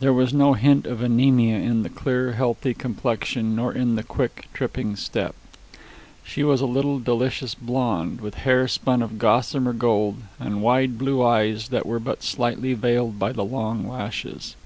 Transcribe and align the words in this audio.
There 0.00 0.14
was 0.14 0.32
no 0.32 0.54
hint 0.54 0.86
of 0.86 1.02
anemia 1.02 1.58
in 1.58 1.82
the 1.82 1.90
clear, 1.90 2.32
healthy 2.32 2.72
complexion 2.72 3.54
nor 3.54 3.70
in 3.70 3.96
the 3.96 4.02
quick, 4.02 4.48
tripping 4.54 4.96
step. 4.96 5.34
She 6.24 6.42
was 6.42 6.62
a 6.62 6.66
little, 6.66 6.98
delicious 6.98 7.54
blond, 7.54 8.22
with 8.22 8.36
hair 8.46 8.66
spun 8.66 9.02
of 9.02 9.18
gossamer 9.18 9.74
gold 9.74 10.22
and 10.40 10.62
wide 10.62 10.96
blue 10.96 11.22
eyes 11.22 11.68
that 11.68 11.84
were 11.84 12.00
but 12.00 12.22
slightly 12.22 12.72
veiled 12.72 13.18
by 13.18 13.30
the 13.32 13.44
long 13.44 13.86
lashes. 13.86 14.56